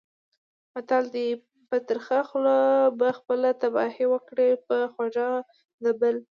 [0.73, 1.29] متل دی:
[1.69, 2.57] په ترخه خوله
[2.99, 5.29] به خپله تباهي وکړې، په خوږه
[5.83, 6.15] د بل.